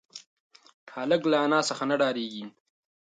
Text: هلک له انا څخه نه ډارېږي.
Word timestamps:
هلک 0.93 1.21
له 1.31 1.37
انا 1.45 1.59
څخه 1.69 1.83
نه 1.89 1.95
ډارېږي. 2.01 2.43